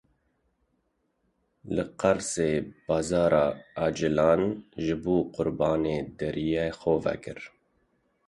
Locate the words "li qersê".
1.75-2.49